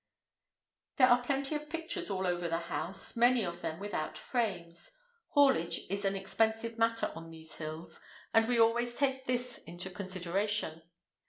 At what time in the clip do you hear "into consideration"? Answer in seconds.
9.59-10.81